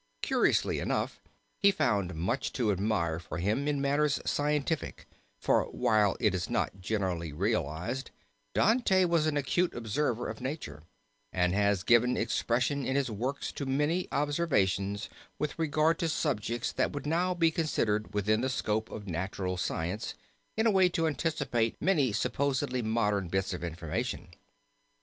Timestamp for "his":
12.95-13.11